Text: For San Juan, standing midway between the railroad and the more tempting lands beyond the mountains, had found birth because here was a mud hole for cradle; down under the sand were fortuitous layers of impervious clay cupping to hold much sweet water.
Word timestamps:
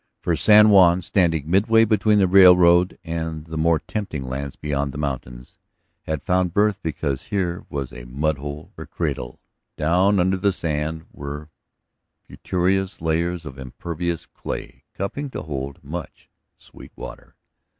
For 0.19 0.35
San 0.35 0.71
Juan, 0.71 1.03
standing 1.03 1.47
midway 1.47 1.85
between 1.85 2.17
the 2.17 2.27
railroad 2.27 2.97
and 3.03 3.45
the 3.45 3.55
more 3.55 3.77
tempting 3.77 4.23
lands 4.23 4.55
beyond 4.55 4.91
the 4.93 4.97
mountains, 4.97 5.59
had 6.07 6.23
found 6.23 6.55
birth 6.55 6.81
because 6.81 7.25
here 7.25 7.67
was 7.69 7.93
a 7.93 8.05
mud 8.07 8.39
hole 8.39 8.71
for 8.73 8.87
cradle; 8.87 9.39
down 9.77 10.19
under 10.19 10.37
the 10.37 10.51
sand 10.53 11.05
were 11.11 11.51
fortuitous 12.27 12.99
layers 12.99 13.45
of 13.45 13.59
impervious 13.59 14.25
clay 14.25 14.85
cupping 14.95 15.29
to 15.29 15.43
hold 15.43 15.83
much 15.83 16.31
sweet 16.57 16.93
water. 16.95 17.35